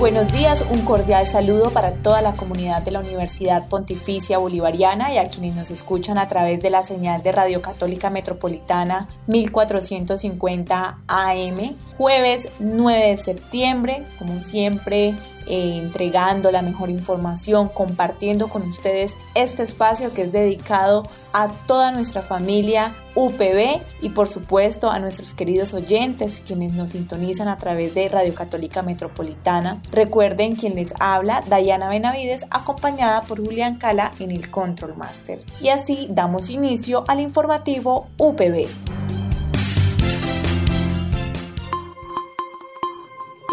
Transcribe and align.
Buenos 0.00 0.32
días, 0.32 0.64
un 0.74 0.80
cordial 0.86 1.26
saludo 1.26 1.68
para 1.68 1.92
toda 1.92 2.22
la 2.22 2.32
comunidad 2.32 2.80
de 2.80 2.90
la 2.90 3.00
Universidad 3.00 3.68
Pontificia 3.68 4.38
Bolivariana 4.38 5.12
y 5.12 5.18
a 5.18 5.26
quienes 5.26 5.54
nos 5.54 5.70
escuchan 5.70 6.16
a 6.16 6.26
través 6.26 6.62
de 6.62 6.70
la 6.70 6.82
señal 6.82 7.22
de 7.22 7.32
Radio 7.32 7.60
Católica 7.60 8.08
Metropolitana 8.08 9.10
1450 9.26 11.00
AM. 11.06 11.76
Jueves 11.98 12.48
9 12.60 13.08
de 13.08 13.16
septiembre, 13.18 14.06
como 14.18 14.40
siempre, 14.40 15.16
eh, 15.46 15.76
entregando 15.76 16.50
la 16.50 16.62
mejor 16.62 16.90
información, 16.90 17.68
compartiendo 17.68 18.48
con 18.48 18.62
ustedes 18.62 19.12
este 19.34 19.62
espacio 19.62 20.12
que 20.12 20.22
es 20.22 20.32
dedicado 20.32 21.06
a 21.32 21.48
toda 21.66 21.92
nuestra 21.92 22.22
familia 22.22 22.94
UPB 23.14 23.80
y 24.00 24.10
por 24.10 24.28
supuesto 24.28 24.90
a 24.90 24.98
nuestros 24.98 25.34
queridos 25.34 25.74
oyentes 25.74 26.42
quienes 26.46 26.72
nos 26.72 26.92
sintonizan 26.92 27.48
a 27.48 27.58
través 27.58 27.94
de 27.94 28.08
Radio 28.08 28.34
Católica 28.34 28.82
Metropolitana. 28.82 29.82
Recuerden 29.90 30.56
quien 30.56 30.74
les 30.74 30.92
habla, 31.00 31.42
Dayana 31.48 31.88
Benavides, 31.88 32.46
acompañada 32.50 33.22
por 33.22 33.44
Julián 33.44 33.76
Cala 33.76 34.12
en 34.20 34.30
el 34.30 34.50
Control 34.50 34.96
Master. 34.96 35.42
Y 35.60 35.68
así 35.68 36.06
damos 36.10 36.50
inicio 36.50 37.04
al 37.08 37.20
informativo 37.20 38.08
UPB. 38.18 38.99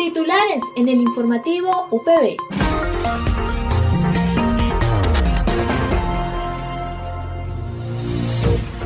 Titulares 0.08 0.64
en 0.78 0.88
el 0.88 1.02
informativo 1.02 1.90
UPB. 1.92 2.38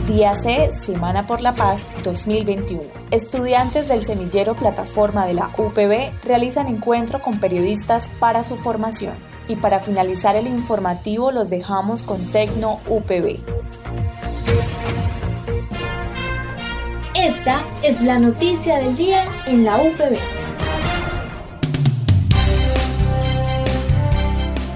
Día 0.08 0.34
C, 0.34 0.72
Semana 0.74 1.28
por 1.28 1.42
la 1.42 1.54
Paz 1.54 1.86
2021. 2.04 2.82
Estudiantes 3.12 3.88
del 3.88 4.04
semillero 4.04 4.56
plataforma 4.56 5.28
de 5.28 5.36
la 5.36 5.52
UPB 5.60 6.12
realizan 6.24 6.68
encuentro 6.68 7.22
con 7.22 7.40
periodistas 7.40 8.10
para 8.20 8.44
su 8.44 8.58
formación. 8.58 9.14
Y 9.48 9.58
para 9.58 9.82
finalizar 9.82 10.36
el 10.36 10.48
informativo 10.48 11.32
los 11.32 11.52
dejamos 11.52 12.02
con 12.02 12.32
Tecno 12.32 12.80
UPB. 12.88 13.38
Esta 17.14 17.62
es 17.84 18.02
la 18.02 18.18
noticia 18.18 18.78
del 18.78 18.96
día 18.96 19.24
en 19.46 19.66
la 19.66 19.78
UPB. 19.78 20.41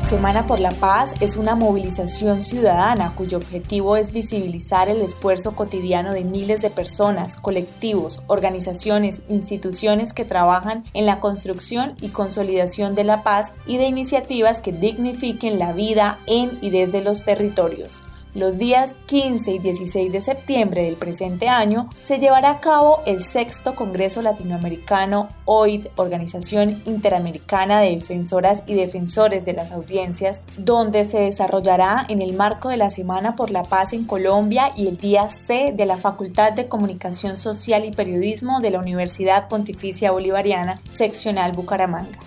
Semana 0.09 0.45
por 0.45 0.59
la 0.59 0.69
Paz 0.69 1.13
es 1.19 1.35
una 1.35 1.55
movilización 1.55 2.39
ciudadana 2.39 3.15
cuyo 3.15 3.39
objetivo 3.39 3.97
es 3.97 4.11
visibilizar 4.11 4.87
el 4.87 5.01
esfuerzo 5.01 5.55
cotidiano 5.55 6.13
de 6.13 6.23
miles 6.23 6.61
de 6.61 6.69
personas, 6.69 7.37
colectivos, 7.37 8.21
organizaciones, 8.27 9.23
instituciones 9.29 10.13
que 10.13 10.23
trabajan 10.23 10.83
en 10.93 11.07
la 11.07 11.19
construcción 11.19 11.95
y 12.01 12.09
consolidación 12.09 12.93
de 12.93 13.03
la 13.03 13.23
paz 13.23 13.51
y 13.65 13.77
de 13.77 13.85
iniciativas 13.85 14.61
que 14.61 14.73
dignifiquen 14.73 15.57
la 15.57 15.73
vida 15.73 16.19
en 16.27 16.59
y 16.61 16.69
desde 16.69 17.01
los 17.01 17.25
territorios. 17.25 18.03
Los 18.35 18.57
días 18.57 18.91
15 19.05 19.49
y 19.49 19.59
16 19.59 20.11
de 20.11 20.19
septiembre 20.19 20.83
del 20.83 20.97
presente 20.97 21.47
año 21.47 21.89
se 22.03 22.19
llevará 22.19 22.49
a 22.49 22.59
cabo 22.59 22.99
el 23.05 23.23
sexto 23.23 23.75
Congreso 23.75 24.21
Latinoamericano 24.21 25.29
OID, 25.45 25.87
Organización 25.95 26.81
Interamericana 26.85 27.79
de 27.79 27.95
Defensoras 27.95 28.63
y 28.67 28.73
Defensores 28.73 29.45
de 29.45 29.53
las 29.53 29.71
Audiencias, 29.71 30.41
donde 30.57 31.05
se 31.05 31.19
desarrollará 31.19 32.05
en 32.09 32.21
el 32.21 32.33
marco 32.33 32.67
de 32.67 32.75
la 32.75 32.89
Semana 32.89 33.37
por 33.37 33.51
la 33.51 33.63
Paz 33.63 33.93
en 33.93 34.03
Colombia 34.03 34.73
y 34.75 34.87
el 34.87 34.97
día 34.97 35.29
C 35.29 35.71
de 35.73 35.85
la 35.85 35.95
Facultad 35.95 36.51
de 36.51 36.67
Comunicación 36.67 37.37
Social 37.37 37.85
y 37.85 37.91
Periodismo 37.91 38.59
de 38.59 38.71
la 38.71 38.79
Universidad 38.79 39.47
Pontificia 39.47 40.11
Bolivariana, 40.11 40.81
seccional 40.89 41.53
Bucaramanga. 41.53 42.19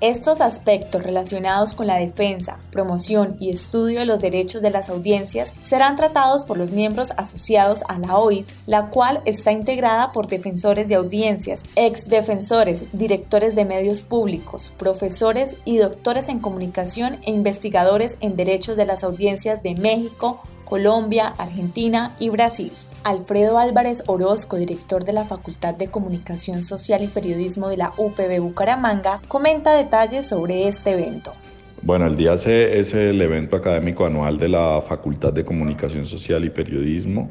Estos 0.00 0.40
aspectos 0.40 1.02
relacionados 1.02 1.74
con 1.74 1.86
la 1.86 1.96
defensa, 1.96 2.58
promoción 2.72 3.36
y 3.38 3.50
estudio 3.50 4.00
de 4.00 4.06
los 4.06 4.22
derechos 4.22 4.62
de 4.62 4.70
las 4.70 4.88
audiencias 4.88 5.52
serán 5.62 5.96
tratados 5.96 6.44
por 6.44 6.56
los 6.56 6.72
miembros 6.72 7.10
asociados 7.18 7.84
a 7.86 7.98
la 7.98 8.16
OIT, 8.16 8.48
la 8.66 8.88
cual 8.88 9.20
está 9.26 9.52
integrada 9.52 10.10
por 10.12 10.26
defensores 10.26 10.88
de 10.88 10.94
audiencias, 10.94 11.62
ex 11.76 12.08
defensores, 12.08 12.84
directores 12.94 13.54
de 13.54 13.66
medios 13.66 14.02
públicos, 14.02 14.72
profesores 14.78 15.56
y 15.66 15.76
doctores 15.76 16.30
en 16.30 16.38
comunicación 16.38 17.18
e 17.26 17.32
investigadores 17.32 18.16
en 18.22 18.36
derechos 18.36 18.78
de 18.78 18.86
las 18.86 19.04
audiencias 19.04 19.62
de 19.62 19.74
México, 19.74 20.40
Colombia, 20.64 21.34
Argentina 21.36 22.16
y 22.18 22.30
Brasil. 22.30 22.72
Alfredo 23.02 23.58
Álvarez 23.58 24.02
Orozco, 24.06 24.58
director 24.58 25.04
de 25.04 25.14
la 25.14 25.24
Facultad 25.24 25.74
de 25.74 25.88
Comunicación 25.88 26.62
Social 26.62 27.02
y 27.02 27.06
Periodismo 27.06 27.70
de 27.70 27.78
la 27.78 27.92
UPB 27.96 28.40
Bucaramanga, 28.40 29.22
comenta 29.26 29.74
detalles 29.74 30.26
sobre 30.26 30.68
este 30.68 30.90
evento. 30.90 31.32
Bueno, 31.80 32.06
el 32.06 32.16
día 32.18 32.36
C 32.36 32.78
es 32.78 32.92
el 32.92 33.22
evento 33.22 33.56
académico 33.56 34.04
anual 34.04 34.36
de 34.36 34.50
la 34.50 34.82
Facultad 34.86 35.32
de 35.32 35.46
Comunicación 35.46 36.04
Social 36.04 36.44
y 36.44 36.50
Periodismo. 36.50 37.30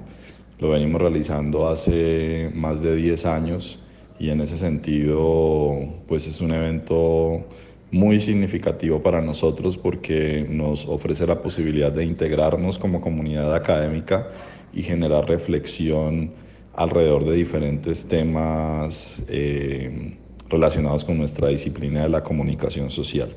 Lo 0.57 0.71
venimos 0.71 1.01
realizando 1.01 1.67
hace 1.67 2.49
más 2.55 2.81
de 2.81 2.95
10 2.95 3.25
años 3.27 3.79
y 4.17 4.31
en 4.31 4.41
ese 4.41 4.57
sentido 4.57 5.77
pues 6.07 6.25
es 6.25 6.41
un 6.41 6.51
evento 6.51 7.45
muy 7.91 8.19
significativo 8.19 9.03
para 9.03 9.21
nosotros 9.21 9.77
porque 9.77 10.47
nos 10.49 10.85
ofrece 10.85 11.27
la 11.27 11.41
posibilidad 11.41 11.91
de 11.91 12.05
integrarnos 12.05 12.79
como 12.79 13.01
comunidad 13.01 13.55
académica 13.55 14.27
y 14.73 14.83
generar 14.83 15.27
reflexión 15.27 16.31
alrededor 16.73 17.25
de 17.25 17.33
diferentes 17.33 18.05
temas 18.07 19.17
eh, 19.27 20.17
relacionados 20.49 21.03
con 21.03 21.17
nuestra 21.17 21.49
disciplina 21.49 22.03
de 22.03 22.09
la 22.09 22.23
comunicación 22.23 22.89
social. 22.89 23.35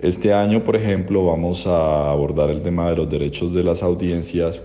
Este 0.00 0.32
año, 0.32 0.64
por 0.64 0.76
ejemplo, 0.76 1.24
vamos 1.24 1.66
a 1.66 2.10
abordar 2.10 2.50
el 2.50 2.62
tema 2.62 2.90
de 2.90 2.96
los 2.96 3.08
derechos 3.08 3.52
de 3.52 3.62
las 3.62 3.82
audiencias 3.82 4.62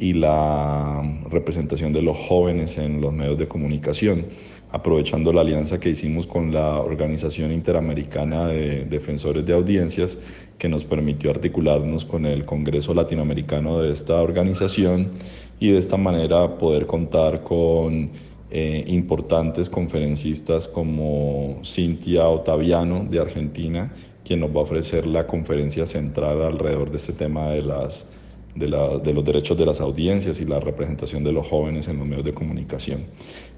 y 0.00 0.14
la 0.14 1.02
representación 1.30 1.92
de 1.92 2.00
los 2.00 2.16
jóvenes 2.16 2.78
en 2.78 3.02
los 3.02 3.12
medios 3.12 3.36
de 3.36 3.46
comunicación, 3.46 4.24
aprovechando 4.72 5.30
la 5.30 5.42
alianza 5.42 5.78
que 5.78 5.90
hicimos 5.90 6.26
con 6.26 6.54
la 6.54 6.80
Organización 6.80 7.52
Interamericana 7.52 8.48
de 8.48 8.86
Defensores 8.86 9.44
de 9.44 9.52
Audiencias, 9.52 10.16
que 10.56 10.70
nos 10.70 10.84
permitió 10.84 11.30
articularnos 11.30 12.06
con 12.06 12.24
el 12.24 12.46
Congreso 12.46 12.94
Latinoamericano 12.94 13.82
de 13.82 13.92
esta 13.92 14.22
organización 14.22 15.10
y 15.58 15.70
de 15.72 15.78
esta 15.78 15.98
manera 15.98 16.56
poder 16.56 16.86
contar 16.86 17.42
con 17.42 18.08
eh, 18.50 18.84
importantes 18.86 19.68
conferencistas 19.68 20.66
como 20.66 21.60
Cintia 21.62 22.26
Otaviano 22.26 23.04
de 23.04 23.20
Argentina, 23.20 23.92
quien 24.24 24.40
nos 24.40 24.50
va 24.50 24.60
a 24.60 24.62
ofrecer 24.62 25.04
la 25.04 25.26
conferencia 25.26 25.84
central 25.84 26.40
alrededor 26.40 26.90
de 26.90 26.96
este 26.96 27.12
tema 27.12 27.50
de 27.50 27.60
las 27.60 28.06
de, 28.54 28.68
los 28.68 29.24
derechos 29.24 29.56
de 29.56 29.66
las 29.66 29.80
audiencias 29.80 30.40
y 30.40 30.44
la 30.44 30.60
representación 30.60 31.22
de 31.24 31.32
los 31.32 31.46
jóvenes 31.46 31.88
en 31.88 31.98
los 31.98 32.06
medios 32.06 32.24
de 32.24 32.32
comunicación. 32.32 33.04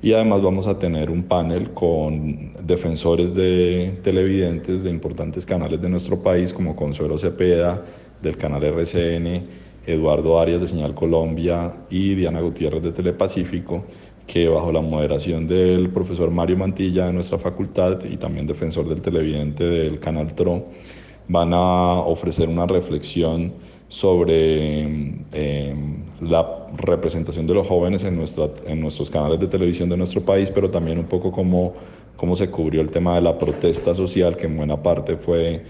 Y 0.02 0.12
además 0.12 0.42
vamos 0.42 0.66
a 0.66 0.78
tener 0.78 1.10
un 1.10 1.24
panel 1.24 1.70
con 1.70 2.52
defensores 2.64 3.34
de 3.34 3.98
televidentes 4.02 4.82
de 4.82 4.90
importantes 4.90 5.46
canales 5.46 5.80
de 5.80 5.88
nuestro 5.88 6.22
país, 6.22 6.52
como 6.52 6.76
Consuelo 6.76 7.18
Cepeda, 7.18 7.84
del 8.20 8.36
canal 8.36 8.62
RCN, 8.62 9.46
Eduardo 9.86 10.38
Arias 10.38 10.60
de 10.60 10.68
Señal 10.68 10.94
Colombia 10.94 11.72
y 11.90 12.14
Diana 12.14 12.40
Gutiérrez 12.40 12.82
de 12.82 12.92
Telepacífico, 12.92 13.84
que 14.26 14.48
bajo 14.48 14.70
la 14.70 14.80
moderación 14.80 15.46
del 15.46 15.90
profesor 15.90 16.30
Mario 16.30 16.56
Mantilla 16.56 17.06
de 17.06 17.12
nuestra 17.12 17.38
facultad 17.38 18.04
y 18.04 18.16
también 18.16 18.46
defensor 18.46 18.88
del 18.88 19.00
televidente 19.00 19.64
del 19.64 19.98
canal 19.98 20.34
TRO, 20.34 20.66
van 21.28 21.52
a 21.52 22.00
ofrecer 22.00 22.48
una 22.48 22.66
reflexión 22.66 23.52
sobre 23.92 24.80
em, 24.80 26.04
la 26.22 26.66
representación 26.78 27.46
de 27.46 27.52
los 27.52 27.66
jóvenes 27.66 28.04
en, 28.04 28.18
en 28.66 28.80
nuestros 28.80 29.10
canales 29.10 29.38
de 29.38 29.46
televisión 29.46 29.90
de 29.90 29.98
nuestro 29.98 30.22
país, 30.22 30.50
pero 30.50 30.70
también 30.70 30.98
un 30.98 31.04
poco 31.04 31.30
cómo, 31.30 31.74
cómo 32.16 32.34
se 32.34 32.48
cubrió 32.48 32.80
el 32.80 32.88
tema 32.88 33.16
de 33.16 33.20
la 33.20 33.36
protesta 33.36 33.94
social, 33.94 34.34
que 34.34 34.46
en 34.46 34.56
buena 34.56 34.82
parte 34.82 35.16
fue 35.16 35.62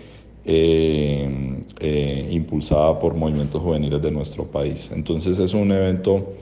em, 0.44 1.62
eh, 1.80 2.28
impulsada 2.30 2.96
por 2.96 3.14
movimientos 3.14 3.60
juveniles 3.60 4.00
de 4.00 4.12
nuestro 4.12 4.44
país. 4.44 4.92
Entonces 4.94 5.40
es 5.40 5.52
un 5.52 5.72
evento 5.72 6.34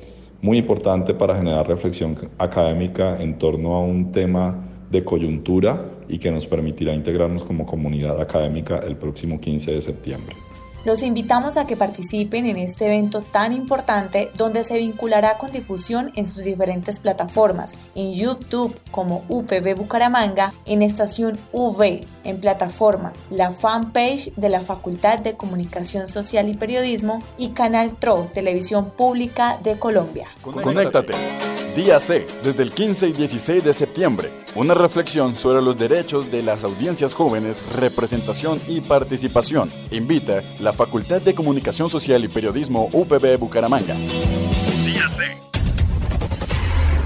muy 0.42 0.58
importante 0.58 1.14
para 1.14 1.34
generar 1.34 1.66
reflexión 1.66 2.14
académica 2.36 3.16
en 3.22 3.38
torno 3.38 3.74
a 3.74 3.80
un 3.80 4.12
tema 4.12 4.54
de 4.90 5.02
coyuntura 5.02 5.82
y 6.08 6.18
que 6.18 6.30
nos 6.30 6.44
permitirá 6.44 6.92
integrarnos 6.92 7.42
como 7.42 7.64
comunidad 7.64 8.20
académica 8.20 8.80
el 8.80 8.96
próximo 8.96 9.40
15 9.40 9.72
de 9.72 9.80
septiembre. 9.80 10.36
Los 10.84 11.02
invitamos 11.02 11.58
a 11.58 11.66
que 11.66 11.76
participen 11.76 12.46
en 12.46 12.56
este 12.56 12.86
evento 12.86 13.20
tan 13.20 13.52
importante 13.52 14.30
donde 14.34 14.64
se 14.64 14.78
vinculará 14.78 15.36
con 15.36 15.52
difusión 15.52 16.10
en 16.16 16.26
sus 16.26 16.42
diferentes 16.42 17.00
plataformas, 17.00 17.74
en 17.94 18.12
YouTube 18.12 18.78
como 18.90 19.24
UPB 19.28 19.76
Bucaramanga, 19.76 20.54
en 20.64 20.80
estación 20.80 21.38
UV, 21.52 22.06
en 22.24 22.40
plataforma, 22.40 23.12
la 23.28 23.52
fanpage 23.52 24.34
de 24.36 24.48
la 24.48 24.60
Facultad 24.60 25.18
de 25.18 25.36
Comunicación 25.36 26.08
Social 26.08 26.48
y 26.48 26.54
Periodismo 26.54 27.22
y 27.36 27.50
Canal 27.50 27.96
TRO, 27.96 28.30
Televisión 28.32 28.90
Pública 28.90 29.58
de 29.62 29.78
Colombia. 29.78 30.28
Conéctate. 30.42 31.14
Día 31.76 32.00
C, 32.00 32.26
desde 32.42 32.62
el 32.62 32.72
15 32.72 33.08
y 33.08 33.12
16 33.12 33.64
de 33.64 33.74
septiembre. 33.74 34.39
Una 34.56 34.74
reflexión 34.74 35.36
sobre 35.36 35.62
los 35.62 35.78
derechos 35.78 36.28
de 36.30 36.42
las 36.42 36.64
audiencias 36.64 37.14
jóvenes, 37.14 37.56
representación 37.72 38.60
y 38.66 38.80
participación. 38.80 39.70
Invita 39.92 40.42
la 40.58 40.72
Facultad 40.72 41.22
de 41.22 41.36
Comunicación 41.36 41.88
Social 41.88 42.24
y 42.24 42.28
Periodismo 42.28 42.88
UPB 42.92 43.38
Bucaramanga. 43.38 43.94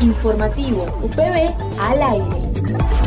Informativo 0.00 0.87
UPB 1.02 1.55
al 1.79 2.02
aire. 2.02 3.04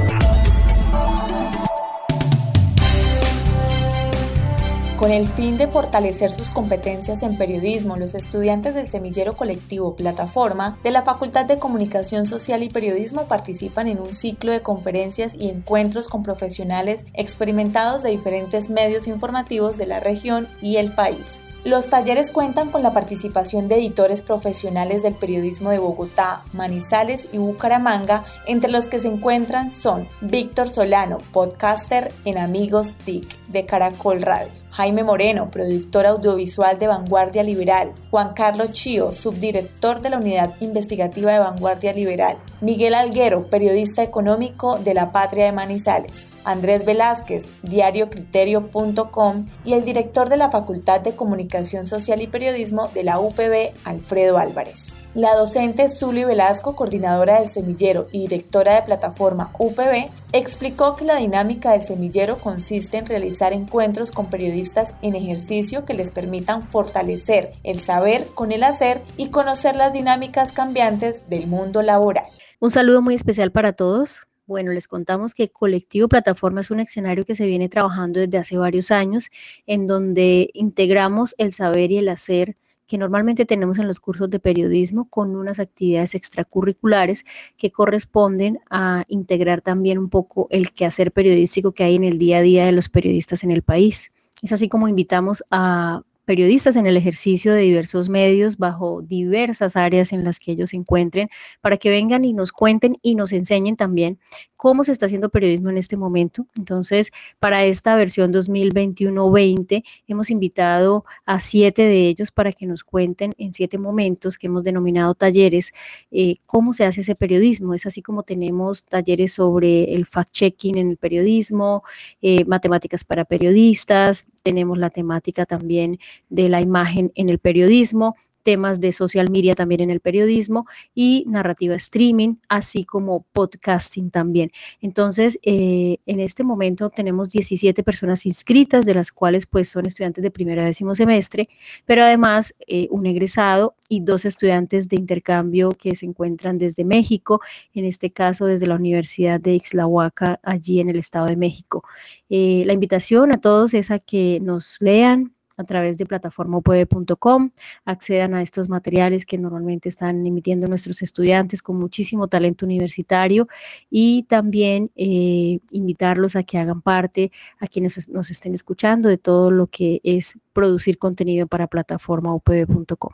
Con 4.98 5.12
el 5.12 5.28
fin 5.28 5.60
de 5.60 5.68
fortalecer 5.68 6.32
sus 6.32 6.50
competencias 6.50 7.22
en 7.22 7.38
periodismo, 7.38 7.98
los 7.98 8.16
estudiantes 8.16 8.74
del 8.74 8.90
semillero 8.90 9.38
colectivo 9.38 9.96
Plataforma 9.96 10.80
de 10.82 10.90
la 10.90 11.04
Facultad 11.04 11.46
de 11.46 11.60
Comunicación 11.60 12.26
Social 12.26 12.64
y 12.64 12.70
Periodismo 12.70 13.28
participan 13.28 13.88
en 13.88 14.00
un 14.00 14.16
ciclo 14.16 14.52
de 14.52 14.64
conferencias 14.64 15.36
y 15.36 15.50
encuentros 15.50 16.08
con 16.08 16.24
profesionales 16.24 17.06
experimentados 17.14 18.02
de 18.02 18.10
diferentes 18.10 18.72
medios 18.72 19.08
informativos 19.08 19.78
de 19.78 19.86
la 19.86 20.00
región 20.00 20.48
y 20.64 20.78
el 20.78 20.92
país. 20.92 21.46
Los 21.64 21.90
talleres 21.90 22.32
cuentan 22.32 22.70
con 22.70 22.84
la 22.84 22.94
participación 22.94 23.68
de 23.68 23.76
editores 23.76 24.22
profesionales 24.22 25.04
del 25.04 25.16
periodismo 25.16 25.72
de 25.72 25.80
Bogotá, 25.80 26.44
Manizales 26.54 27.28
y 27.34 27.40
Bucaramanga, 27.40 28.24
entre 28.46 28.72
los 28.72 28.88
que 28.88 29.00
se 29.00 29.08
encuentran 29.08 29.74
son 29.74 30.08
Víctor 30.22 30.70
Solano, 30.70 31.18
podcaster 31.34 32.14
en 32.26 32.38
Amigos 32.38 32.94
TIC 33.04 33.28
de 33.48 33.66
Caracol 33.66 34.22
Radio, 34.22 34.52
Jaime 34.72 35.04
Moreno, 35.04 35.50
productor 35.50 36.06
audiovisual 36.06 36.78
de 36.78 36.88
Vanguardia 36.88 37.44
Liberal, 37.44 37.92
Juan 38.12 38.34
Carlos 38.34 38.72
Chío, 38.72 39.12
subdirector 39.12 40.02
de 40.02 40.12
la 40.12 40.18
Unidad 40.18 40.54
Investigativa 40.62 41.34
de 41.34 41.40
Vanguardia 41.40 41.92
Liberal, 41.92 42.38
Miguel 42.62 42.94
Alguero, 42.94 43.48
periodista 43.50 44.04
económico 44.04 44.78
de 44.78 44.94
La 44.94 45.12
Patria 45.12 45.46
de 45.46 45.52
Manizales, 45.52 46.28
Andrés 46.48 46.86
Velázquez, 46.86 47.46
diariocriterio.com 47.62 49.48
y 49.66 49.74
el 49.74 49.84
director 49.84 50.30
de 50.30 50.38
la 50.38 50.50
Facultad 50.50 51.02
de 51.02 51.14
Comunicación 51.14 51.86
Social 51.86 52.22
y 52.22 52.28
Periodismo 52.28 52.88
de 52.94 53.04
la 53.04 53.20
UPB, 53.20 53.74
Alfredo 53.84 54.38
Álvarez. 54.38 54.98
La 55.14 55.36
docente 55.36 55.90
Zuli 55.90 56.24
Velasco, 56.24 56.76
coordinadora 56.76 57.40
del 57.40 57.50
semillero 57.50 58.08
y 58.14 58.22
directora 58.22 58.76
de 58.76 58.84
plataforma 58.84 59.52
UPB, 59.60 60.10
explicó 60.32 60.96
que 60.96 61.04
la 61.04 61.16
dinámica 61.16 61.74
del 61.74 61.84
semillero 61.84 62.38
consiste 62.38 62.98
en 62.98 63.08
realizar 63.08 63.52
encuentros 63.52 64.14
con 64.14 64.30
periodistas 64.30 64.94
en 65.02 65.16
ejercicio 65.16 65.84
que 65.84 65.96
les 65.96 66.12
permitan 66.12 66.70
fortalecer 66.70 67.52
el 67.64 67.82
saber 67.82 68.26
con 68.36 68.54
el 68.54 68.64
hacer 68.64 69.02
y 69.18 69.32
conocer 69.32 69.76
las 69.76 69.92
dinámicas 69.92 70.54
cambiantes 70.54 71.28
del 71.30 71.48
mundo 71.48 71.82
laboral. 71.82 72.28
Un 72.60 72.72
saludo 72.72 73.02
muy 73.02 73.16
especial 73.16 73.52
para 73.52 73.74
todos. 73.74 74.27
Bueno, 74.48 74.72
les 74.72 74.88
contamos 74.88 75.34
que 75.34 75.50
Colectivo 75.50 76.08
Plataforma 76.08 76.62
es 76.62 76.72
un 76.72 76.80
escenario 76.80 77.26
que 77.26 77.36
se 77.36 77.46
viene 77.46 77.68
trabajando 77.68 78.22
desde 78.22 78.38
hace 78.38 78.58
varios 78.58 78.92
años, 78.92 79.30
en 79.66 79.88
donde 79.88 80.50
integramos 80.54 81.36
el 81.38 81.52
saber 81.52 81.92
y 81.92 81.98
el 81.98 82.08
hacer 82.08 82.56
que 82.88 82.98
normalmente 82.98 83.46
tenemos 83.46 83.78
en 83.78 83.88
los 83.88 84.00
cursos 84.00 84.30
de 84.30 84.40
periodismo 84.40 85.10
con 85.10 85.36
unas 85.36 85.60
actividades 85.60 86.16
extracurriculares 86.16 87.26
que 87.58 87.72
corresponden 87.72 88.60
a 88.70 89.04
integrar 89.10 89.62
también 89.62 89.98
un 89.98 90.10
poco 90.10 90.48
el 90.50 90.72
quehacer 90.72 91.12
periodístico 91.12 91.74
que 91.74 91.84
hay 91.84 91.96
en 91.96 92.06
el 92.06 92.18
día 92.18 92.38
a 92.38 92.42
día 92.42 92.66
de 92.66 92.72
los 92.72 92.88
periodistas 92.88 93.44
en 93.44 93.52
el 93.52 93.64
país. 93.64 94.14
Es 94.42 94.54
así 94.54 94.70
como 94.70 94.88
invitamos 94.88 95.44
a 95.52 96.04
periodistas 96.28 96.76
en 96.76 96.88
el 96.88 96.98
ejercicio 96.98 97.54
de 97.54 97.62
diversos 97.62 98.10
medios 98.10 98.58
bajo 98.58 99.02
diversas 99.02 99.78
áreas 99.78 100.12
en 100.12 100.26
las 100.26 100.40
que 100.40 100.52
ellos 100.52 100.72
se 100.72 100.76
encuentren 100.76 101.30
para 101.62 101.78
que 101.78 101.90
vengan 101.90 102.26
y 102.26 102.34
nos 102.34 102.52
cuenten 102.52 102.98
y 103.02 103.16
nos 103.16 103.32
enseñen 103.32 103.78
también 103.78 104.20
cómo 104.58 104.84
se 104.84 104.92
está 104.92 105.06
haciendo 105.06 105.30
periodismo 105.30 105.70
en 105.70 105.78
este 105.78 105.96
momento. 105.96 106.46
Entonces, 106.58 107.12
para 107.40 107.64
esta 107.64 107.96
versión 107.96 108.34
2021-20 108.34 109.86
hemos 110.08 110.30
invitado 110.30 111.06
a 111.26 111.40
siete 111.40 111.84
de 111.84 112.10
ellos 112.10 112.32
para 112.32 112.52
que 112.52 112.66
nos 112.66 112.84
cuenten 112.84 113.34
en 113.38 113.54
siete 113.54 113.78
momentos 113.78 114.38
que 114.38 114.48
hemos 114.48 114.66
denominado 114.66 115.16
talleres 115.16 115.72
eh, 116.12 116.36
cómo 116.46 116.74
se 116.74 116.84
hace 116.84 117.02
ese 117.02 117.16
periodismo. 117.16 117.74
Es 117.74 117.86
así 117.86 118.02
como 118.02 118.24
tenemos 118.24 118.84
talleres 118.84 119.32
sobre 119.32 119.94
el 119.94 120.06
fact-checking 120.06 120.78
en 120.78 120.90
el 120.90 120.98
periodismo, 120.98 121.84
eh, 122.22 122.44
matemáticas 122.44 123.06
para 123.06 123.24
periodistas, 123.24 124.28
tenemos 124.48 124.78
la 124.78 124.90
temática 124.90 125.46
también 125.46 126.00
de 126.30 126.48
la 126.48 126.62
imagen 126.62 127.12
en 127.16 127.28
el 127.28 127.38
periodismo, 127.38 128.16
temas 128.48 128.80
de 128.80 128.94
social 128.94 129.30
media 129.30 129.56
también 129.56 129.82
en 129.82 129.90
el 129.90 130.00
periodismo 130.00 130.68
y 130.96 131.26
narrativa 131.28 131.76
streaming, 131.76 132.36
así 132.48 132.86
como 132.86 133.26
podcasting 133.34 134.10
también. 134.10 134.52
Entonces, 134.80 135.38
eh, 135.44 135.98
en 136.06 136.22
este 136.22 136.46
momento 136.46 136.90
tenemos 136.90 137.30
17 137.30 137.84
personas 137.84 138.26
inscritas, 138.26 138.86
de 138.86 138.94
las 138.94 139.12
cuales 139.12 139.46
pues 139.48 139.68
son 139.68 139.86
estudiantes 139.86 140.24
de 140.24 140.32
primero 140.32 140.62
a 140.62 140.64
décimo 140.64 140.96
semestre, 140.96 141.50
pero 141.86 142.04
además 142.04 142.54
eh, 142.68 142.88
un 142.90 143.06
egresado 143.06 143.76
y 143.90 144.00
dos 144.00 144.24
estudiantes 144.24 144.88
de 144.88 144.96
intercambio 144.96 145.72
que 145.72 145.94
se 145.96 146.06
encuentran 146.06 146.58
desde 146.58 146.86
México, 146.86 147.42
en 147.74 147.84
este 147.84 148.12
caso 148.12 148.46
desde 148.46 148.68
la 148.68 148.76
Universidad 148.76 149.42
de 149.42 149.56
Ixlahuaca, 149.56 150.40
allí 150.42 150.80
en 150.80 150.90
el 150.90 151.00
Estado 151.00 151.26
de 151.26 151.36
México. 151.36 151.84
Eh, 152.30 152.64
la 152.66 152.72
invitación 152.72 153.34
a 153.36 153.42
todos 153.42 153.74
es 153.74 153.92
a 153.92 154.00
que 154.00 154.40
nos 154.42 154.78
lean, 154.80 155.34
a 155.58 155.64
través 155.64 155.98
de 155.98 156.06
plataformaupb.com, 156.06 157.52
accedan 157.86 158.34
a 158.36 158.42
estos 158.42 158.70
materiales 158.70 159.26
que 159.26 159.38
normalmente 159.38 159.90
están 159.90 160.26
emitiendo 160.26 160.68
nuestros 160.68 161.02
estudiantes 161.02 161.62
con 161.62 161.78
muchísimo 161.78 162.28
talento 162.28 162.66
universitario 162.66 163.48
y 163.90 164.24
también 164.24 164.92
eh, 164.96 165.60
invitarlos 165.72 166.36
a 166.36 166.44
que 166.44 166.58
hagan 166.58 166.82
parte, 166.82 167.32
a 167.60 167.68
quienes 167.68 168.10
nos 168.10 168.30
estén 168.30 168.54
escuchando, 168.54 169.10
de 169.10 169.18
todo 169.18 169.52
lo 169.52 169.68
que 169.68 170.00
es 170.04 170.38
producir 170.54 170.98
contenido 170.98 171.48
para 171.48 171.68
plataformaupb.com. 171.68 173.12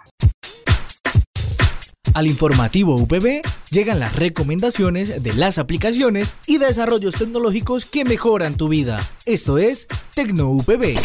Al 2.13 2.27
informativo 2.27 2.95
UPB 2.95 3.41
llegan 3.71 3.99
las 3.99 4.15
recomendaciones 4.15 5.23
de 5.23 5.33
las 5.33 5.57
aplicaciones 5.57 6.35
y 6.45 6.59
desarrollos 6.59 7.15
tecnológicos 7.15 7.85
que 7.85 8.05
mejoran 8.05 8.55
tu 8.55 8.67
vida. 8.67 8.99
Esto 9.25 9.57
es 9.57 9.87
Tecno 10.13 10.51
UPB. 10.51 10.95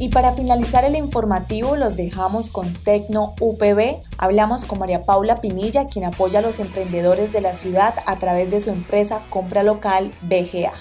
Y 0.00 0.08
para 0.08 0.32
finalizar 0.32 0.86
el 0.86 0.96
informativo 0.96 1.76
los 1.76 1.94
dejamos 1.94 2.48
con 2.48 2.72
Tecno 2.72 3.34
UPB. 3.38 3.96
Hablamos 4.16 4.64
con 4.64 4.78
María 4.78 5.04
Paula 5.04 5.42
Pinilla, 5.42 5.88
quien 5.88 6.06
apoya 6.06 6.38
a 6.38 6.42
los 6.42 6.58
emprendedores 6.58 7.34
de 7.34 7.42
la 7.42 7.54
ciudad 7.54 7.96
a 8.06 8.16
través 8.16 8.50
de 8.50 8.62
su 8.62 8.70
empresa 8.70 9.20
Compra 9.28 9.62
Local 9.62 10.10
BGA. 10.22 10.72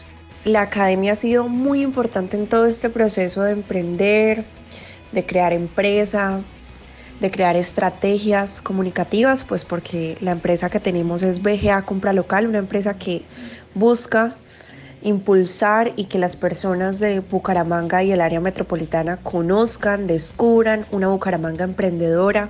La 0.45 0.61
academia 0.61 1.11
ha 1.11 1.15
sido 1.17 1.49
muy 1.49 1.81
importante 1.81 2.37
en 2.37 2.47
todo 2.47 2.65
este 2.65 2.89
proceso 2.89 3.41
de 3.41 3.51
emprender, 3.51 4.45
de 5.11 5.25
crear 5.25 5.51
empresa, 5.51 6.39
de 7.19 7.29
crear 7.29 7.57
estrategias 7.57 8.61
comunicativas, 8.61 9.43
pues 9.43 9.65
porque 9.65 10.17
la 10.21 10.31
empresa 10.31 10.69
que 10.69 10.79
tenemos 10.79 11.23
es 11.23 11.43
BGA 11.43 11.81
Compra 11.81 12.13
Local, 12.13 12.47
una 12.47 12.59
empresa 12.59 12.97
que 12.97 13.23
busca 13.75 14.37
impulsar 15.01 15.93
y 15.95 16.05
que 16.05 16.19
las 16.19 16.35
personas 16.35 16.99
de 16.99 17.21
Bucaramanga 17.21 18.03
y 18.03 18.11
el 18.11 18.21
área 18.21 18.39
metropolitana 18.39 19.17
conozcan, 19.17 20.07
descubran 20.07 20.85
una 20.91 21.07
Bucaramanga 21.07 21.63
emprendedora, 21.63 22.49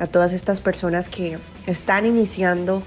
a 0.00 0.06
todas 0.06 0.32
estas 0.32 0.60
personas 0.60 1.08
que 1.08 1.38
están 1.66 2.04
iniciando 2.04 2.82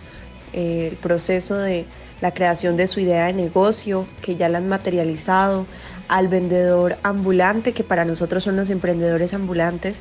eh, 0.54 0.90
el 0.92 0.98
proceso 0.98 1.56
de 1.56 1.86
la 2.22 2.34
creación 2.34 2.78
de 2.78 2.88
su 2.88 3.00
idea 3.00 3.28
de 3.28 3.34
negocio, 3.34 4.08
que 4.22 4.36
ya 4.36 4.50
la 4.50 4.58
han 4.58 4.68
materializado, 4.68 5.66
al 6.08 6.28
vendedor 6.28 6.98
ambulante, 7.04 7.74
que 7.74 7.84
para 7.84 8.06
nosotros 8.06 8.44
son 8.44 8.56
los 8.56 8.70
emprendedores 8.70 9.34
ambulantes, 9.34 10.00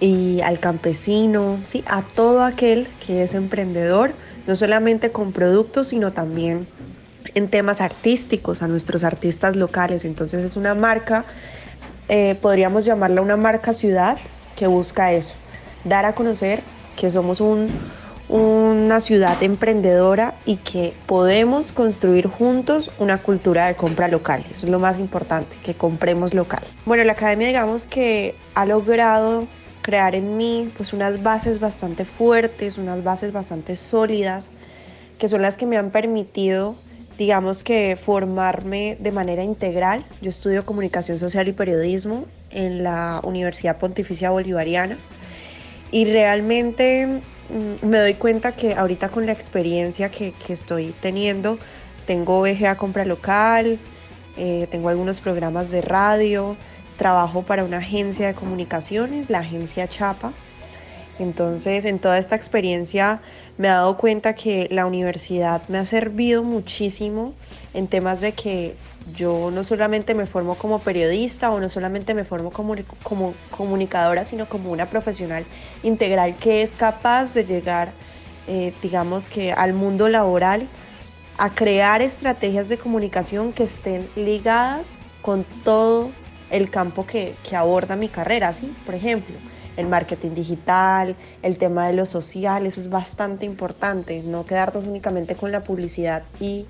y 0.00 0.40
al 0.40 0.58
campesino, 0.58 1.58
sí, 1.62 1.84
a 1.86 2.02
todo 2.02 2.42
aquel 2.42 2.88
que 3.06 3.22
es 3.22 3.34
emprendedor, 3.34 4.12
no 4.46 4.56
solamente 4.56 5.12
con 5.12 5.32
productos, 5.32 5.88
sino 5.88 6.12
también 6.12 6.66
en 7.34 7.48
temas 7.48 7.80
artísticos 7.80 8.62
a 8.62 8.68
nuestros 8.68 9.04
artistas 9.04 9.56
locales. 9.56 10.04
Entonces 10.04 10.44
es 10.44 10.56
una 10.56 10.74
marca, 10.74 11.24
eh, 12.08 12.36
podríamos 12.40 12.84
llamarla 12.84 13.20
una 13.20 13.36
marca 13.36 13.72
ciudad 13.72 14.18
que 14.56 14.66
busca 14.66 15.12
eso, 15.12 15.34
dar 15.84 16.04
a 16.04 16.14
conocer 16.14 16.62
que 16.96 17.10
somos 17.10 17.40
un, 17.40 17.68
una 18.28 19.00
ciudad 19.00 19.42
emprendedora 19.42 20.34
y 20.46 20.56
que 20.56 20.94
podemos 21.06 21.72
construir 21.72 22.26
juntos 22.26 22.90
una 22.98 23.18
cultura 23.18 23.66
de 23.66 23.74
compra 23.74 24.08
local. 24.08 24.44
Eso 24.50 24.66
es 24.66 24.72
lo 24.72 24.78
más 24.78 25.00
importante, 25.00 25.56
que 25.62 25.74
compremos 25.74 26.34
local. 26.34 26.62
Bueno, 26.86 27.04
la 27.04 27.12
academia 27.12 27.48
digamos 27.48 27.86
que 27.86 28.34
ha 28.54 28.64
logrado 28.64 29.46
crear 29.82 30.14
en 30.14 30.38
mí 30.38 30.70
pues 30.76 30.92
unas 30.94 31.22
bases 31.22 31.60
bastante 31.60 32.06
fuertes, 32.06 32.78
unas 32.78 33.04
bases 33.04 33.32
bastante 33.32 33.76
sólidas, 33.76 34.50
que 35.18 35.28
son 35.28 35.42
las 35.42 35.56
que 35.56 35.66
me 35.66 35.76
han 35.76 35.90
permitido 35.90 36.76
digamos 37.18 37.62
que 37.62 37.96
formarme 37.96 38.96
de 39.00 39.12
manera 39.12 39.42
integral. 39.42 40.04
Yo 40.20 40.30
estudio 40.30 40.64
comunicación 40.64 41.18
social 41.18 41.48
y 41.48 41.52
periodismo 41.52 42.26
en 42.50 42.82
la 42.82 43.20
Universidad 43.22 43.78
Pontificia 43.78 44.30
Bolivariana 44.30 44.96
y 45.90 46.06
realmente 46.06 47.06
mm, 47.06 47.86
me 47.86 47.98
doy 47.98 48.14
cuenta 48.14 48.52
que 48.52 48.74
ahorita 48.74 49.10
con 49.10 49.26
la 49.26 49.32
experiencia 49.32 50.10
que, 50.10 50.34
estoy 50.48 50.94
teniendo, 51.00 51.58
tengo 52.06 52.40
VGA 52.42 52.76
Compra 52.76 53.04
Local, 53.04 53.78
eh, 54.36 54.66
tengo 54.70 54.88
algunos 54.88 55.20
programas 55.20 55.70
de 55.70 55.80
radio, 55.80 56.56
trabajo 56.96 57.42
para 57.42 57.64
una 57.64 57.78
agencia 57.78 58.26
de 58.26 58.34
comunicaciones, 58.34 59.30
la 59.30 59.40
agencia 59.40 59.88
Chapa. 59.88 60.32
Entonces, 61.18 61.84
en 61.84 62.00
toda 62.00 62.18
esta 62.18 62.34
experiencia 62.36 63.22
me 63.56 63.68
he 63.68 63.70
dado 63.70 63.96
cuenta 63.96 64.34
que 64.34 64.68
la 64.70 64.86
universidad 64.86 65.66
me 65.68 65.78
ha 65.78 65.84
servido 65.84 66.42
muchísimo 66.42 67.38
en 67.72 67.88
temas 67.88 68.20
de 68.20 68.34
que 68.34 68.80
yo 69.04 69.50
no 69.52 69.64
solamente 69.64 70.14
me 70.14 70.26
formo 70.26 70.58
como 70.58 70.82
periodista 70.82 71.50
o 71.52 71.60
no 71.60 71.68
solamente 71.68 72.14
me 72.14 72.24
formo 72.24 72.52
como, 72.52 72.74
como 73.02 73.44
comunicadora, 73.50 74.24
sino 74.24 74.48
como 74.48 74.70
una 74.72 74.90
profesional 74.90 75.46
integral 75.82 76.38
que 76.38 76.62
es 76.62 76.76
capaz 76.76 77.34
de 77.34 77.44
llegar, 77.44 77.98
eh, 78.46 78.76
digamos 78.80 79.28
que 79.28 79.52
al 79.52 79.74
mundo 79.74 80.08
laboral, 80.08 80.70
a 81.36 81.54
crear 81.54 82.02
estrategias 82.02 82.68
de 82.68 82.78
comunicación 82.78 83.52
que 83.52 83.64
estén 83.64 84.10
ligadas 84.14 84.98
con 85.20 85.44
todo 85.44 86.16
el 86.48 86.70
campo 86.70 87.06
que, 87.06 87.40
que 87.42 87.56
aborda 87.56 87.96
mi 87.96 88.08
carrera, 88.10 88.52
¿sí? 88.52 88.78
Por 88.84 88.94
ejemplo, 88.94 89.42
el 89.76 89.86
marketing 89.86 90.34
digital, 90.34 91.16
el 91.42 91.58
tema 91.58 91.86
de 91.86 91.94
lo 91.94 92.06
social, 92.06 92.66
eso 92.66 92.80
es 92.80 92.90
bastante 92.90 93.44
importante, 93.44 94.22
no 94.22 94.46
quedarnos 94.46 94.84
únicamente 94.84 95.34
con 95.34 95.52
la 95.52 95.60
publicidad 95.60 96.22
y 96.40 96.66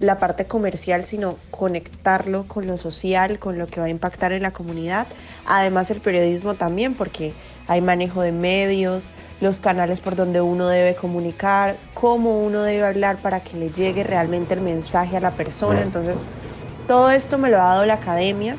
la 0.00 0.18
parte 0.18 0.44
comercial, 0.44 1.04
sino 1.04 1.36
conectarlo 1.50 2.44
con 2.44 2.66
lo 2.66 2.78
social, 2.78 3.38
con 3.38 3.58
lo 3.58 3.66
que 3.66 3.80
va 3.80 3.86
a 3.86 3.90
impactar 3.90 4.32
en 4.32 4.42
la 4.42 4.52
comunidad. 4.52 5.06
Además 5.46 5.90
el 5.90 6.00
periodismo 6.00 6.54
también, 6.54 6.94
porque 6.94 7.32
hay 7.66 7.80
manejo 7.80 8.22
de 8.22 8.32
medios, 8.32 9.08
los 9.40 9.60
canales 9.60 10.00
por 10.00 10.16
donde 10.16 10.40
uno 10.40 10.68
debe 10.68 10.94
comunicar, 10.94 11.76
cómo 11.94 12.40
uno 12.40 12.62
debe 12.62 12.86
hablar 12.86 13.18
para 13.18 13.40
que 13.40 13.56
le 13.56 13.70
llegue 13.70 14.04
realmente 14.04 14.54
el 14.54 14.60
mensaje 14.60 15.16
a 15.16 15.20
la 15.20 15.32
persona. 15.32 15.82
Entonces, 15.82 16.18
todo 16.86 17.10
esto 17.10 17.38
me 17.38 17.50
lo 17.50 17.56
ha 17.60 17.66
dado 17.66 17.86
la 17.86 17.94
academia. 17.94 18.56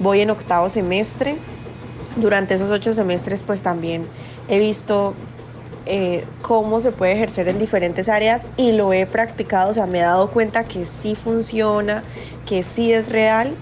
Voy 0.00 0.20
en 0.20 0.30
octavo 0.30 0.70
semestre. 0.70 1.36
Durante 2.20 2.54
esos 2.54 2.70
ocho 2.70 2.92
semestres, 2.94 3.44
pues 3.44 3.62
también 3.62 4.10
he 4.48 4.58
visto 4.58 5.14
eh, 5.86 6.26
cómo 6.40 6.80
se 6.80 6.92
puede 6.92 7.12
ejercer 7.12 7.48
en 7.48 7.58
diferentes 7.58 8.08
áreas 8.08 8.46
y 8.56 8.72
lo 8.72 8.92
he 8.92 9.06
practicado, 9.06 9.70
o 9.70 9.74
sea, 9.74 9.86
me 9.86 9.98
he 10.00 10.02
dado 10.02 10.30
cuenta 10.30 10.64
que 10.66 10.86
sí 10.86 11.14
funciona, 11.16 12.04
que 12.44 12.62
sí 12.64 12.92
es 12.92 13.08
real 13.08 13.60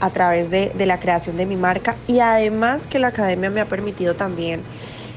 a 0.00 0.10
través 0.12 0.50
de, 0.50 0.72
de 0.74 0.86
la 0.86 1.00
creación 1.00 1.36
de 1.36 1.46
mi 1.46 1.56
marca 1.56 2.00
y 2.06 2.20
además 2.20 2.86
que 2.86 2.98
la 2.98 3.08
academia 3.08 3.50
me 3.50 3.60
ha 3.60 3.68
permitido 3.68 4.16
también 4.16 4.68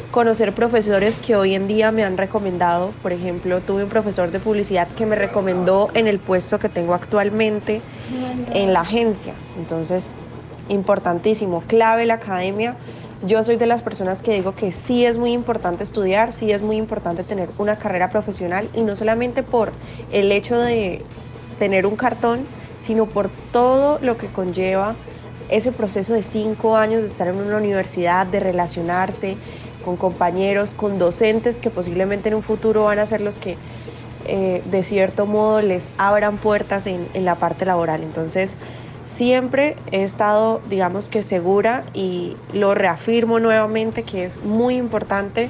conocer 0.10 0.53
profesores 0.55 1.19
que 1.19 1.36
hoy 1.36 1.53
en 1.53 1.67
día 1.67 1.91
me 1.91 2.03
han 2.03 2.17
recomendado. 2.17 2.98
Por 3.01 3.13
ejemplo, 3.13 3.63
tuve 3.63 3.84
un 3.84 3.89
profesor 3.89 4.31
de 4.31 4.39
publicidad 4.39 4.91
que 4.93 5.05
me 5.05 5.15
recomendó 5.15 5.91
en 5.93 6.08
el 6.08 6.19
puesto 6.19 6.60
que 6.60 6.69
tengo 6.69 6.93
actualmente 6.96 7.86
en 8.51 8.74
la 8.74 8.81
agencia. 8.81 9.43
Entonces, 9.53 10.17
importantísimo, 10.70 11.62
clave 11.68 12.06
la 12.06 12.16
academia 12.16 12.78
yo 13.22 13.44
soy 13.44 13.58
de 13.58 13.66
las 13.66 13.82
personas 13.82 14.22
que 14.22 14.34
digo 14.34 14.56
que 14.56 14.72
sí 14.72 15.06
es 15.06 15.18
muy 15.18 15.34
importante 15.34 15.84
estudiar, 15.84 16.32
sí 16.32 16.52
es 16.52 16.62
muy 16.62 16.78
importante 16.78 17.24
tener 17.26 17.50
una 17.58 17.78
carrera 17.78 18.10
profesional 18.10 18.70
y 18.74 18.82
no 18.82 18.96
solamente 18.96 19.44
por 19.44 19.74
el 20.10 20.32
hecho 20.32 20.58
de 20.58 21.06
tener 21.58 21.86
un 21.86 21.98
cartón, 21.98 22.48
sino 22.78 23.08
por 23.08 23.30
todo 23.52 24.00
lo 24.02 24.16
que 24.18 24.32
conlleva 24.32 24.96
ese 25.50 25.74
proceso 25.74 26.14
de 26.14 26.24
cinco 26.24 26.78
años 26.78 27.02
de 27.02 27.08
estar 27.08 27.28
en 27.28 27.36
una 27.36 27.58
universidad, 27.58 28.26
de 28.26 28.40
relacionarse 28.40 29.42
con 29.82 29.98
compañeros, 29.98 30.74
con 30.74 30.98
docentes 30.98 31.60
que 31.60 31.72
posiblemente 31.72 32.30
en 32.30 32.36
un 32.36 32.44
futuro 32.44 32.86
van 32.86 33.00
a 33.00 33.06
ser 33.06 33.20
los 33.20 33.38
que 33.38 33.58
eh, 34.26 34.62
de 34.66 34.84
cierto 34.84 35.26
modo 35.26 35.62
les 35.62 35.92
abran 35.98 36.40
puertas 36.40 36.86
en, 36.88 37.10
en 37.14 37.26
la 37.26 37.38
parte 37.38 37.66
laboral. 37.66 38.04
Entonces, 38.04 38.58
siempre 39.10 39.75
he 39.92 40.04
estado, 40.04 40.62
digamos 40.70 41.10
que 41.10 41.24
segura 41.24 41.84
y 41.94 42.38
lo 42.54 42.75
reafirmo 42.75 43.39
nuevamente 43.39 44.04
que 44.04 44.24
es 44.24 44.44
muy 44.44 44.75
importante 44.75 45.50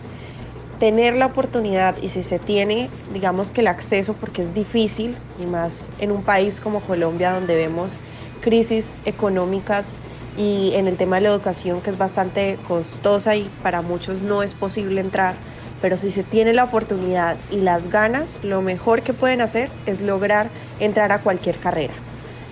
tener 0.80 1.16
la 1.16 1.26
oportunidad 1.26 1.96
y 2.02 2.10
si 2.10 2.24
se 2.24 2.40
tiene, 2.40 2.90
digamos 3.14 3.52
que 3.52 3.62
el 3.62 3.68
acceso, 3.68 4.14
porque 4.14 4.44
es 4.44 4.54
difícil 4.54 5.18
y 5.44 5.46
más 5.46 5.90
en 6.00 6.12
un 6.12 6.24
país 6.24 6.62
como 6.62 6.80
Colombia 6.80 7.34
donde 7.34 7.56
vemos 7.56 7.98
crisis 8.42 8.94
económicas 9.06 9.92
y 10.38 10.72
en 10.76 10.88
el 10.88 10.96
tema 10.96 11.18
de 11.18 11.24
la 11.24 11.30
educación 11.30 11.82
que 11.82 11.90
es 11.90 11.98
bastante 11.98 12.58
costosa 12.66 13.36
y 13.36 13.50
para 13.62 13.82
muchos 13.82 14.22
no 14.22 14.42
es 14.42 14.54
posible 14.54 15.02
entrar, 15.02 15.36
pero 15.82 15.98
si 15.98 16.12
se 16.12 16.24
tiene 16.24 16.54
la 16.54 16.64
oportunidad 16.64 17.36
y 17.52 17.58
las 17.58 17.90
ganas, 17.90 18.40
lo 18.42 18.62
mejor 18.62 19.02
que 19.02 19.14
pueden 19.14 19.42
hacer 19.42 19.70
es 19.86 20.00
lograr 20.00 20.50
entrar 20.80 21.12
a 21.12 21.20
cualquier 21.20 21.58
carrera 21.58 21.94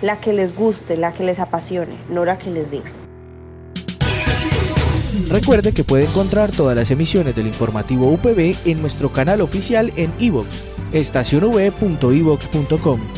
la 0.02 0.20
que 0.20 0.34
les 0.34 0.56
guste, 0.56 0.98
la 0.98 1.14
que 1.14 1.24
les 1.24 1.40
apasione, 1.40 1.98
no 2.10 2.26
la 2.26 2.38
que 2.38 2.50
les 2.50 2.70
diga. 2.72 2.92
Recuerde 5.30 5.74
que 5.74 5.84
puede 5.84 6.06
encontrar 6.06 6.52
todas 6.52 6.76
las 6.76 6.92
emisiones 6.92 7.36
del 7.36 7.48
informativo 7.48 8.12
UPB 8.12 8.56
en 8.66 8.82
nuestro 8.82 9.12
canal 9.12 9.42
oficial 9.42 9.92
en 9.98 10.14
iVoox, 10.20 10.48
estacionv.ivox.com. 10.94 13.02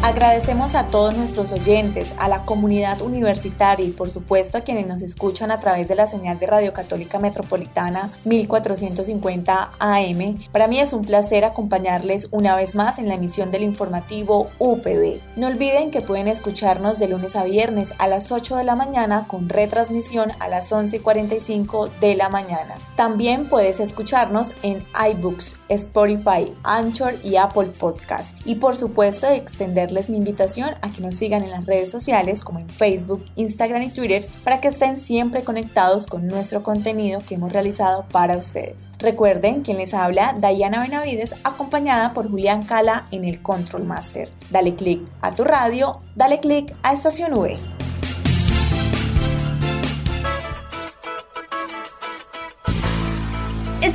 Agradecemos 0.00 0.76
a 0.76 0.86
todos 0.86 1.16
nuestros 1.16 1.50
oyentes, 1.50 2.14
a 2.18 2.28
la 2.28 2.44
comunidad 2.44 3.02
universitaria 3.02 3.84
y 3.84 3.90
por 3.90 4.10
supuesto 4.10 4.56
a 4.56 4.60
quienes 4.60 4.86
nos 4.86 5.02
escuchan 5.02 5.50
a 5.50 5.58
través 5.58 5.88
de 5.88 5.96
la 5.96 6.06
señal 6.06 6.38
de 6.38 6.46
Radio 6.46 6.72
Católica 6.72 7.18
Metropolitana 7.18 8.10
1450 8.24 9.72
AM. 9.80 10.38
Para 10.52 10.68
mí 10.68 10.78
es 10.78 10.92
un 10.92 11.04
placer 11.04 11.44
acompañarles 11.44 12.28
una 12.30 12.54
vez 12.54 12.76
más 12.76 13.00
en 13.00 13.08
la 13.08 13.14
emisión 13.14 13.50
del 13.50 13.64
informativo 13.64 14.48
UPB. 14.60 15.20
No 15.34 15.48
olviden 15.48 15.90
que 15.90 16.00
pueden 16.00 16.28
escucharnos 16.28 17.00
de 17.00 17.08
lunes 17.08 17.34
a 17.34 17.42
viernes 17.42 17.92
a 17.98 18.06
las 18.06 18.30
8 18.30 18.54
de 18.54 18.64
la 18.64 18.76
mañana 18.76 19.26
con 19.26 19.48
retransmisión 19.48 20.30
a 20.38 20.46
las 20.46 20.70
11 20.70 20.96
y 20.96 21.00
45 21.00 21.88
de 22.00 22.14
la 22.14 22.28
mañana. 22.28 22.76
También 22.94 23.48
puedes 23.48 23.80
escucharnos 23.80 24.54
en 24.62 24.86
iBooks, 25.12 25.56
Spotify, 25.68 26.54
Anchor 26.62 27.16
y 27.24 27.34
Apple 27.34 27.72
Podcast. 27.78 28.32
Y 28.44 28.54
por 28.54 28.76
supuesto 28.76 29.26
extenderles 29.88 30.10
mi 30.10 30.18
invitación 30.18 30.70
a 30.82 30.90
que 30.90 31.00
nos 31.00 31.16
sigan 31.16 31.42
en 31.42 31.50
las 31.50 31.66
redes 31.66 31.90
sociales 31.90 32.42
como 32.42 32.58
en 32.58 32.68
Facebook, 32.68 33.24
Instagram 33.36 33.82
y 33.82 33.90
Twitter 33.90 34.26
para 34.44 34.60
que 34.60 34.68
estén 34.68 34.96
siempre 34.96 35.42
conectados 35.42 36.06
con 36.06 36.26
nuestro 36.26 36.62
contenido 36.62 37.20
que 37.26 37.36
hemos 37.36 37.52
realizado 37.52 38.04
para 38.10 38.36
ustedes. 38.36 38.88
Recuerden 38.98 39.62
quien 39.62 39.78
les 39.78 39.94
habla, 39.94 40.34
Dayana 40.38 40.80
Benavides, 40.80 41.34
acompañada 41.44 42.12
por 42.12 42.30
Julián 42.30 42.62
Cala 42.64 43.06
en 43.10 43.24
el 43.24 43.40
Control 43.40 43.84
Master. 43.84 44.28
Dale 44.50 44.74
click 44.74 45.00
a 45.20 45.32
tu 45.32 45.44
radio, 45.44 46.00
dale 46.14 46.40
click 46.40 46.74
a 46.82 46.92
Estación 46.92 47.34
V. 47.34 47.77